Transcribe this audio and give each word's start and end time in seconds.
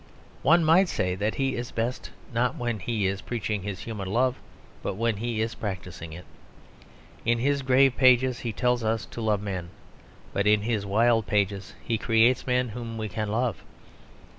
One 0.41 0.65
might 0.65 0.89
say 0.89 1.13
that 1.13 1.35
he 1.35 1.55
is 1.55 1.69
best 1.69 2.09
not 2.33 2.55
when 2.57 2.79
he 2.79 3.05
is 3.05 3.21
preaching 3.21 3.61
his 3.61 3.81
human 3.81 4.07
love, 4.07 4.35
but 4.81 4.95
when 4.95 5.17
he 5.17 5.41
is 5.41 5.53
practising 5.53 6.11
it. 6.11 6.25
In 7.23 7.37
his 7.37 7.61
grave 7.61 7.95
pages 7.97 8.39
he 8.39 8.51
tells 8.51 8.83
us 8.83 9.05
to 9.05 9.21
love 9.21 9.43
men; 9.43 9.69
but 10.33 10.47
in 10.47 10.61
his 10.63 10.87
wild 10.87 11.27
pages 11.27 11.75
he 11.83 11.99
creates 11.99 12.47
men 12.47 12.69
whom 12.69 12.97
we 12.97 13.09
can 13.09 13.27
love. 13.29 13.63